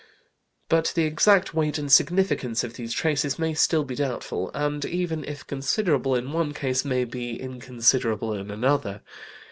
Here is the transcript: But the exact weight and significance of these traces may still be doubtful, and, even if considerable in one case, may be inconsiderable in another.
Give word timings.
But 0.67 0.93
the 0.95 1.03
exact 1.03 1.53
weight 1.53 1.77
and 1.77 1.91
significance 1.91 2.63
of 2.63 2.73
these 2.73 2.91
traces 2.91 3.37
may 3.37 3.53
still 3.53 3.83
be 3.83 3.93
doubtful, 3.93 4.49
and, 4.55 4.83
even 4.83 5.23
if 5.25 5.45
considerable 5.45 6.15
in 6.15 6.31
one 6.33 6.55
case, 6.55 6.83
may 6.83 7.03
be 7.03 7.39
inconsiderable 7.39 8.33
in 8.33 8.49
another. 8.49 9.03